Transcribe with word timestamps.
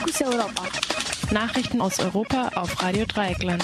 Fokus 0.00 0.22
Europa. 0.22 0.62
Nachrichten 1.30 1.80
aus 1.82 2.00
Europa 2.00 2.52
auf 2.54 2.82
Radio 2.82 3.04
Dreieckland. 3.04 3.62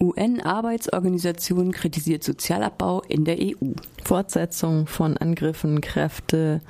UN-Arbeitsorganisation 0.00 1.70
kritisiert 1.70 2.24
Sozialabbau 2.24 3.02
in 3.08 3.26
der 3.26 3.36
EU. 3.38 3.72
Fortsetzung 4.04 4.86
von 4.86 5.18
Angriffen 5.18 5.82
Kräfte 5.82 6.62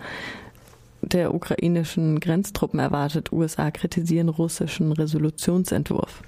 der 1.02 1.34
ukrainischen 1.34 2.18
Grenztruppen 2.18 2.80
erwartet. 2.80 3.30
USA 3.30 3.70
kritisieren 3.70 4.28
russischen 4.28 4.90
Resolutionsentwurf. 4.90 6.22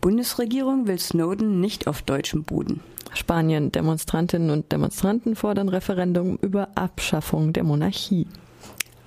Bundesregierung 0.00 0.88
will 0.88 0.98
Snowden 0.98 1.60
nicht 1.60 1.86
auf 1.86 2.02
deutschem 2.02 2.42
Boden. 2.42 2.80
Spanien. 3.14 3.70
Demonstrantinnen 3.70 4.50
und 4.50 4.72
Demonstranten 4.72 5.36
fordern 5.36 5.68
Referendum 5.68 6.36
über 6.42 6.70
Abschaffung 6.74 7.52
der 7.52 7.62
Monarchie. 7.62 8.26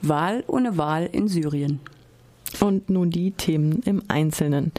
Wahl 0.07 0.43
ohne 0.47 0.77
Wahl 0.77 1.09
in 1.11 1.27
Syrien. 1.27 1.79
Und 2.65 2.89
nun 2.89 3.11
die 3.11 3.29
Themen 3.29 3.83
im 3.86 4.01
Einzelnen. 4.07 4.71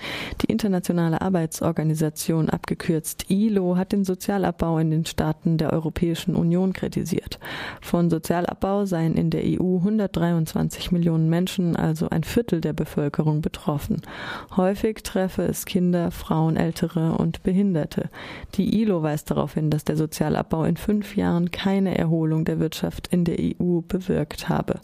Die 0.43 0.51
Internationale 0.51 1.21
Arbeitsorganisation, 1.21 2.51
abgekürzt 2.51 3.31
ILO, 3.31 3.77
hat 3.77 3.93
den 3.93 4.03
Sozialabbau 4.03 4.79
in 4.79 4.91
den 4.91 5.07
Staaten 5.07 5.57
der 5.57 5.73
Europäischen 5.73 6.35
Union 6.35 6.73
kritisiert. 6.73 7.39
Von 7.81 8.11
Sozialabbau 8.11 8.87
seien 8.87 9.15
in 9.15 9.31
der 9.31 9.43
EU 9.45 9.77
123 9.77 10.91
Millionen 10.91 11.31
Menschen, 11.31 11.77
also 11.77 12.11
ein 12.11 12.25
Viertel 12.25 12.61
der 12.61 12.73
Bevölkerung, 12.73 13.41
betroffen. 13.41 14.03
Häufig 14.57 15.05
treffe 15.05 15.43
es 15.43 15.65
Kinder, 15.65 16.11
Frauen, 16.11 16.57
Ältere 16.57 17.13
und 17.13 17.45
Behinderte. 17.45 18.11
Die 18.57 18.83
ILO 18.83 19.05
weist 19.05 19.31
darauf 19.31 19.55
hin, 19.55 19.71
dass 19.71 19.85
der 19.85 19.97
Sozialabbau 19.97 20.65
in 20.65 20.77
fünf 20.77 21.15
Jahren 21.15 21.53
keine 21.53 21.97
Erholung 21.97 22.45
der 22.45 22.59
Wirtschaft 22.59 23.07
in 23.13 23.25
der 23.25 23.37
EU 23.39 23.83
bewirkt 23.87 24.49
habe. 24.49 24.81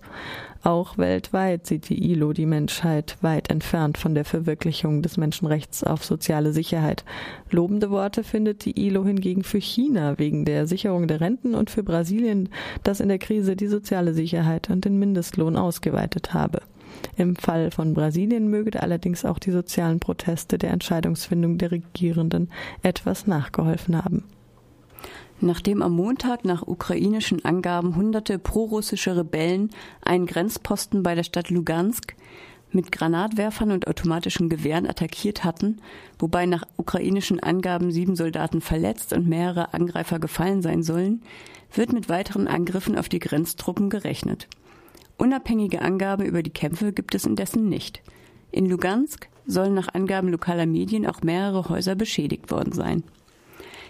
Auch 0.64 0.96
weltweit 0.96 1.66
sieht 1.66 1.88
die 1.88 2.12
ILO 2.12 2.32
die 2.32 2.46
Menschheit 2.46 3.16
weit 3.20 3.50
entfernt 3.50 3.98
von 3.98 4.14
der 4.14 4.24
Verwirklichung 4.24 5.02
des 5.02 5.16
Menschenrechts 5.16 5.82
auf 5.82 6.04
soziale 6.04 6.52
Sicherheit. 6.52 7.04
Lobende 7.50 7.90
Worte 7.90 8.22
findet 8.22 8.64
die 8.64 8.86
ILO 8.86 9.04
hingegen 9.04 9.42
für 9.42 9.60
China 9.60 10.20
wegen 10.20 10.44
der 10.44 10.68
Sicherung 10.68 11.08
der 11.08 11.20
Renten 11.20 11.56
und 11.56 11.68
für 11.68 11.82
Brasilien, 11.82 12.48
das 12.84 13.00
in 13.00 13.08
der 13.08 13.18
Krise 13.18 13.56
die 13.56 13.66
soziale 13.66 14.14
Sicherheit 14.14 14.70
und 14.70 14.84
den 14.84 15.00
Mindestlohn 15.00 15.56
ausgeweitet 15.56 16.32
habe. 16.32 16.60
Im 17.16 17.34
Fall 17.34 17.72
von 17.72 17.92
Brasilien 17.92 18.48
möge 18.48 18.80
allerdings 18.80 19.24
auch 19.24 19.40
die 19.40 19.50
sozialen 19.50 19.98
Proteste 19.98 20.58
der 20.58 20.70
Entscheidungsfindung 20.70 21.58
der 21.58 21.72
Regierenden 21.72 22.50
etwas 22.82 23.26
nachgeholfen 23.26 24.04
haben. 24.04 24.22
Nachdem 25.44 25.82
am 25.82 25.96
Montag 25.96 26.44
nach 26.44 26.68
ukrainischen 26.68 27.44
Angaben 27.44 27.96
hunderte 27.96 28.38
prorussische 28.38 29.16
Rebellen 29.16 29.70
einen 30.00 30.26
Grenzposten 30.26 31.02
bei 31.02 31.16
der 31.16 31.24
Stadt 31.24 31.50
Lugansk 31.50 32.14
mit 32.70 32.92
Granatwerfern 32.92 33.72
und 33.72 33.88
automatischen 33.88 34.48
Gewehren 34.48 34.86
attackiert 34.86 35.42
hatten, 35.42 35.78
wobei 36.20 36.46
nach 36.46 36.62
ukrainischen 36.76 37.40
Angaben 37.40 37.90
sieben 37.90 38.14
Soldaten 38.14 38.60
verletzt 38.60 39.12
und 39.12 39.28
mehrere 39.28 39.74
Angreifer 39.74 40.20
gefallen 40.20 40.62
sein 40.62 40.84
sollen, 40.84 41.22
wird 41.74 41.92
mit 41.92 42.08
weiteren 42.08 42.46
Angriffen 42.46 42.96
auf 42.96 43.08
die 43.08 43.18
Grenztruppen 43.18 43.90
gerechnet. 43.90 44.46
Unabhängige 45.18 45.82
Angaben 45.82 46.24
über 46.24 46.44
die 46.44 46.50
Kämpfe 46.50 46.92
gibt 46.92 47.16
es 47.16 47.26
indessen 47.26 47.68
nicht. 47.68 48.00
In 48.52 48.66
Lugansk 48.66 49.28
sollen 49.44 49.74
nach 49.74 49.92
Angaben 49.92 50.28
lokaler 50.28 50.66
Medien 50.66 51.04
auch 51.04 51.22
mehrere 51.22 51.68
Häuser 51.68 51.96
beschädigt 51.96 52.52
worden 52.52 52.72
sein. 52.72 53.02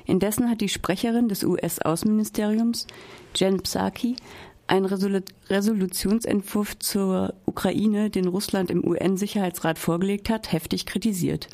Indessen 0.06 0.50
hat 0.50 0.60
die 0.60 0.68
Sprecherin 0.68 1.28
des 1.28 1.44
US-Außenministeriums, 1.44 2.86
Jen 3.34 3.62
Psaki, 3.62 4.16
einen 4.66 4.86
Resolu 4.86 5.20
Resolutionsentwurf 5.48 6.78
zur 6.78 7.34
Ukraine, 7.46 8.10
den 8.10 8.26
Russland 8.26 8.70
im 8.70 8.84
UN-Sicherheitsrat 8.86 9.78
vorgelegt 9.78 10.30
hat, 10.30 10.52
heftig 10.52 10.86
kritisiert. 10.86 11.48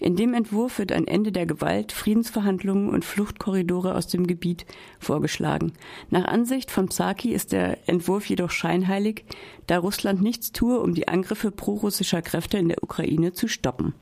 In 0.00 0.14
dem 0.14 0.32
Entwurf 0.32 0.78
wird 0.78 0.92
ein 0.92 1.08
Ende 1.08 1.32
der 1.32 1.44
Gewalt, 1.44 1.90
Friedensverhandlungen 1.90 2.88
und 2.88 3.04
Fluchtkorridore 3.04 3.96
aus 3.96 4.06
dem 4.06 4.28
Gebiet 4.28 4.64
vorgeschlagen. 5.00 5.72
Nach 6.10 6.24
Ansicht 6.24 6.70
von 6.70 6.88
Psaki 6.88 7.32
ist 7.32 7.50
der 7.50 7.88
Entwurf 7.88 8.26
jedoch 8.26 8.50
scheinheilig, 8.50 9.24
da 9.66 9.78
Russland 9.78 10.22
nichts 10.22 10.52
tue, 10.52 10.78
um 10.78 10.94
die 10.94 11.08
Angriffe 11.08 11.50
prorussischer 11.50 12.22
Kräfte 12.22 12.58
in 12.58 12.68
der 12.68 12.82
Ukraine 12.82 13.32
zu 13.32 13.48
stoppen. 13.48 13.94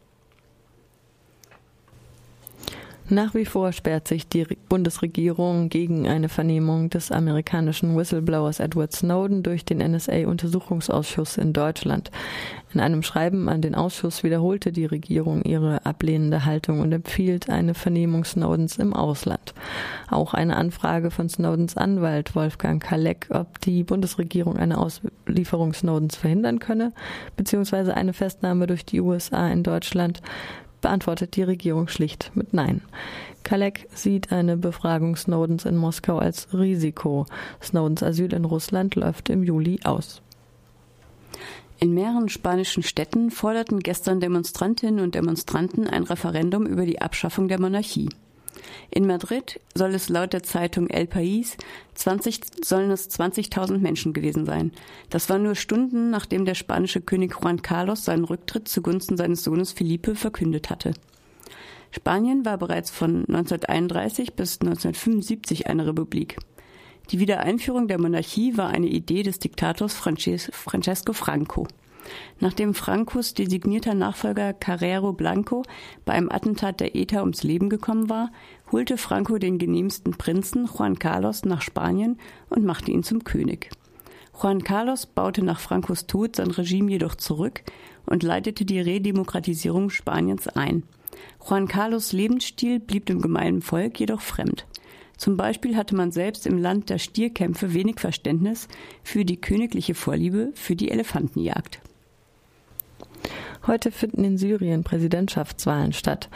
Nach 3.08 3.34
wie 3.34 3.44
vor 3.44 3.70
sperrt 3.70 4.08
sich 4.08 4.26
die 4.26 4.44
Bundesregierung 4.68 5.68
gegen 5.68 6.08
eine 6.08 6.28
Vernehmung 6.28 6.90
des 6.90 7.12
amerikanischen 7.12 7.96
Whistleblowers 7.96 8.58
Edward 8.58 8.92
Snowden 8.92 9.44
durch 9.44 9.64
den 9.64 9.78
NSA-Untersuchungsausschuss 9.78 11.36
in 11.36 11.52
Deutschland. 11.52 12.10
In 12.74 12.80
einem 12.80 13.04
Schreiben 13.04 13.48
an 13.48 13.62
den 13.62 13.76
Ausschuss 13.76 14.24
wiederholte 14.24 14.72
die 14.72 14.86
Regierung 14.86 15.42
ihre 15.42 15.86
ablehnende 15.86 16.44
Haltung 16.44 16.80
und 16.80 16.90
empfiehlt 16.90 17.48
eine 17.48 17.74
Vernehmung 17.74 18.24
Snowdens 18.24 18.76
im 18.76 18.92
Ausland. 18.92 19.54
Auch 20.10 20.34
eine 20.34 20.56
Anfrage 20.56 21.12
von 21.12 21.28
Snowdens 21.28 21.76
Anwalt 21.76 22.34
Wolfgang 22.34 22.82
Kalleck, 22.82 23.28
ob 23.30 23.60
die 23.60 23.84
Bundesregierung 23.84 24.56
eine 24.56 24.78
Auslieferung 24.78 25.74
Snowdens 25.74 26.16
verhindern 26.16 26.58
könne, 26.58 26.92
beziehungsweise 27.36 27.96
eine 27.96 28.12
Festnahme 28.12 28.66
durch 28.66 28.84
die 28.84 29.00
USA 29.00 29.48
in 29.48 29.62
Deutschland, 29.62 30.20
beantwortet 30.80 31.36
die 31.36 31.42
Regierung 31.42 31.88
schlicht 31.88 32.30
mit 32.34 32.52
Nein. 32.52 32.82
Kalek 33.42 33.88
sieht 33.94 34.32
eine 34.32 34.56
Befragung 34.56 35.14
Snowdens 35.16 35.64
in 35.64 35.76
Moskau 35.76 36.18
als 36.18 36.52
Risiko. 36.52 37.26
Snowdens 37.62 38.02
Asyl 38.02 38.32
in 38.32 38.44
Russland 38.44 38.96
läuft 38.96 39.30
im 39.30 39.44
Juli 39.44 39.78
aus. 39.84 40.20
In 41.78 41.94
mehreren 41.94 42.28
spanischen 42.28 42.82
Städten 42.82 43.30
forderten 43.30 43.80
gestern 43.80 44.20
Demonstrantinnen 44.20 45.00
und 45.00 45.14
Demonstranten 45.14 45.86
ein 45.86 46.04
Referendum 46.04 46.66
über 46.66 46.86
die 46.86 47.00
Abschaffung 47.00 47.48
der 47.48 47.60
Monarchie. 47.60 48.08
In 48.90 49.06
Madrid 49.06 49.60
soll 49.74 49.94
es 49.94 50.08
laut 50.08 50.32
der 50.32 50.42
Zeitung 50.42 50.88
El 50.88 51.06
País 51.06 51.56
20, 51.94 52.40
sollen 52.64 52.90
es 52.90 53.10
20.000 53.10 53.78
Menschen 53.78 54.12
gewesen 54.12 54.46
sein. 54.46 54.72
Das 55.10 55.28
war 55.28 55.38
nur 55.38 55.54
Stunden, 55.54 56.10
nachdem 56.10 56.44
der 56.44 56.54
spanische 56.54 57.00
König 57.00 57.36
Juan 57.40 57.62
Carlos 57.62 58.04
seinen 58.04 58.24
Rücktritt 58.24 58.68
zugunsten 58.68 59.16
seines 59.16 59.44
Sohnes 59.44 59.72
Felipe 59.72 60.14
verkündet 60.14 60.70
hatte. 60.70 60.92
Spanien 61.90 62.44
war 62.44 62.58
bereits 62.58 62.90
von 62.90 63.24
1931 63.26 64.34
bis 64.34 64.60
1975 64.60 65.66
eine 65.66 65.86
Republik. 65.86 66.36
Die 67.10 67.20
Wiedereinführung 67.20 67.86
der 67.88 68.00
Monarchie 68.00 68.56
war 68.56 68.70
eine 68.70 68.88
Idee 68.88 69.22
des 69.22 69.38
Diktators 69.38 69.94
Francesco 69.94 71.12
Franco. 71.12 71.68
Nachdem 72.40 72.74
Francos 72.74 73.34
designierter 73.34 73.94
Nachfolger 73.94 74.52
Carrero 74.52 75.12
Blanco 75.12 75.62
bei 76.04 76.14
einem 76.14 76.30
Attentat 76.30 76.80
der 76.80 76.94
ETA 76.94 77.20
ums 77.20 77.42
Leben 77.42 77.68
gekommen 77.68 78.08
war, 78.08 78.30
holte 78.72 78.98
Franco 78.98 79.38
den 79.38 79.58
genehmsten 79.58 80.12
Prinzen 80.12 80.66
Juan 80.66 80.98
Carlos 80.98 81.44
nach 81.44 81.62
Spanien 81.62 82.18
und 82.48 82.64
machte 82.64 82.90
ihn 82.90 83.02
zum 83.02 83.24
König. 83.24 83.70
Juan 84.40 84.62
Carlos 84.62 85.06
baute 85.06 85.42
nach 85.42 85.60
Francos 85.60 86.06
Tod 86.06 86.36
sein 86.36 86.50
Regime 86.50 86.90
jedoch 86.90 87.14
zurück 87.14 87.62
und 88.04 88.22
leitete 88.22 88.66
die 88.66 88.80
Redemokratisierung 88.80 89.88
Spaniens 89.88 90.48
ein. 90.48 90.82
Juan 91.48 91.68
Carlos 91.68 92.12
Lebensstil 92.12 92.80
blieb 92.80 93.06
dem 93.06 93.22
gemeinen 93.22 93.62
Volk 93.62 93.98
jedoch 93.98 94.20
fremd. 94.20 94.66
Zum 95.16 95.38
Beispiel 95.38 95.76
hatte 95.76 95.96
man 95.96 96.12
selbst 96.12 96.46
im 96.46 96.58
Land 96.58 96.90
der 96.90 96.98
Stierkämpfe 96.98 97.72
wenig 97.72 98.00
Verständnis 98.00 98.68
für 99.02 99.24
die 99.24 99.40
königliche 99.40 99.94
Vorliebe 99.94 100.52
für 100.54 100.76
die 100.76 100.90
Elefantenjagd. 100.90 101.80
Heute 103.66 103.90
finden 103.90 104.22
in 104.22 104.38
Syrien 104.38 104.84
Präsidentschaftswahlen 104.84 105.92
statt. 105.92 106.28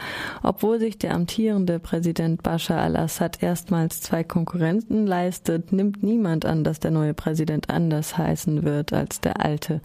Obwohl 0.43 0.79
sich 0.79 0.97
der 0.97 1.13
amtierende 1.13 1.79
Präsident 1.79 2.43
Bashar 2.43 2.81
al-Assad 2.81 3.41
erstmals 3.41 4.01
zwei 4.01 4.25
Konkurrenten 4.25 5.07
leistet, 5.07 5.71
nimmt 5.71 6.03
niemand 6.03 6.45
an, 6.45 6.65
dass 6.65 6.81
der 6.81 6.91
neue 6.91 7.13
Präsident 7.13 7.69
anders 7.69 8.17
heißen 8.17 8.63
wird 8.63 8.91
als 8.91 9.21
der 9.21 9.45
alte. 9.45 9.79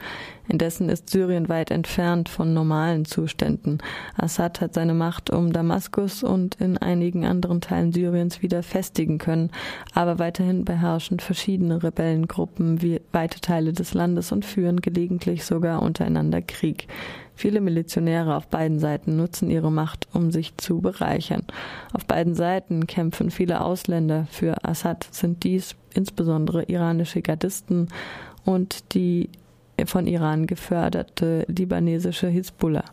Indessen 0.48 0.88
ist 0.88 1.10
Syrien 1.10 1.48
weit 1.48 1.70
entfernt 1.70 2.28
von 2.28 2.52
normalen 2.52 3.04
Zuständen. 3.04 3.78
Assad 4.16 4.60
hat 4.60 4.74
seine 4.74 4.94
Macht 4.94 5.30
um 5.30 5.52
Damaskus 5.52 6.24
und 6.24 6.56
in 6.56 6.78
einigen 6.78 7.24
anderen 7.24 7.60
Teilen 7.60 7.92
Syriens 7.92 8.42
wieder 8.42 8.62
festigen 8.62 9.18
können, 9.18 9.50
aber 9.94 10.18
weiterhin 10.18 10.64
beherrschen 10.64 11.20
verschiedene 11.20 11.82
Rebellengruppen 11.82 12.80
weite 13.12 13.40
Teile 13.40 13.72
des 13.72 13.94
Landes 13.94 14.32
und 14.32 14.44
führen 14.44 14.80
gelegentlich 14.80 15.44
sogar 15.44 15.82
untereinander 15.82 16.42
Krieg. 16.42 16.88
Viele 17.36 17.60
Milizionäre 17.60 18.34
auf 18.34 18.48
beiden 18.48 18.78
Seiten 18.78 19.16
nutzen 19.16 19.50
ihre 19.50 19.70
Macht, 19.70 20.08
um 20.14 20.30
sich 20.30 20.56
zu 20.56 20.80
bereichern. 20.80 21.44
Auf 21.92 22.06
beiden 22.06 22.34
Seiten 22.34 22.86
kämpfen 22.86 23.30
viele 23.30 23.60
Ausländer. 23.60 24.26
Für 24.30 24.64
Assad 24.64 25.06
sind 25.10 25.44
dies 25.44 25.76
insbesondere 25.94 26.64
iranische 26.64 27.20
Gardisten 27.20 27.88
und 28.46 28.94
die 28.94 29.28
von 29.84 30.06
Iran 30.06 30.46
geförderte 30.46 31.44
libanesische 31.48 32.28
Hisbollah. 32.28 32.84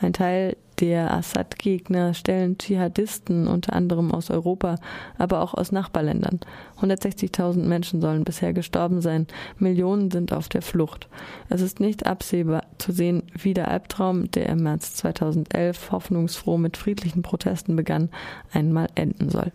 Ein 0.00 0.12
Teil 0.12 0.56
Der 0.82 1.14
Assad-Gegner 1.14 2.12
stellen 2.12 2.58
Dschihadisten 2.58 3.46
unter 3.46 3.72
anderem 3.72 4.10
aus 4.10 4.32
Europa, 4.32 4.80
aber 5.16 5.40
auch 5.40 5.54
aus 5.54 5.70
Nachbarländern. 5.70 6.40
160.000 6.80 7.58
Menschen 7.58 8.00
sollen 8.00 8.24
bisher 8.24 8.52
gestorben 8.52 9.00
sein, 9.00 9.28
Millionen 9.60 10.10
sind 10.10 10.32
auf 10.32 10.48
der 10.48 10.60
Flucht. 10.60 11.06
Es 11.48 11.60
ist 11.60 11.78
nicht 11.78 12.06
absehbar 12.06 12.64
zu 12.78 12.90
sehen, 12.90 13.22
wie 13.32 13.54
der 13.54 13.68
Albtraum, 13.68 14.28
der 14.32 14.48
im 14.48 14.64
März 14.64 14.94
2011 14.94 15.92
hoffnungsfroh 15.92 16.58
mit 16.58 16.76
friedlichen 16.76 17.22
Protesten 17.22 17.76
begann, 17.76 18.08
einmal 18.52 18.88
enden 18.96 19.30
soll. 19.30 19.52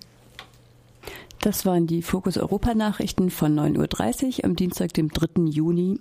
Das 1.42 1.66
waren 1.66 1.88
die 1.88 2.02
Fokus 2.02 2.38
Europa 2.38 2.74
Nachrichten 2.74 3.30
von 3.30 3.58
9.30 3.58 4.40
Uhr 4.40 4.46
am 4.46 4.56
Dienstag, 4.56 4.94
dem 4.94 5.10
3. 5.10 5.44
Juni. 5.44 5.96